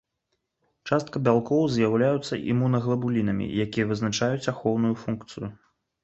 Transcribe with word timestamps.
Частка 0.91 1.19
бялкоў 1.25 1.65
з'яўляюцца 1.73 2.39
імунаглабулінамі, 2.53 3.45
якія 3.65 3.85
вызначаюць 3.91 4.47
ахоўную 4.53 4.91
функцыю. 5.03 5.51